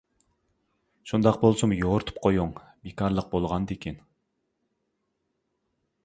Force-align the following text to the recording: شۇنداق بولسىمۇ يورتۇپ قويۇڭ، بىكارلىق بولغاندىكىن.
شۇنداق 1.09 1.35
بولسىمۇ 1.41 1.75
يورتۇپ 1.81 2.17
قويۇڭ، 2.23 2.55
بىكارلىق 2.87 3.27
بولغاندىكىن. 3.33 3.99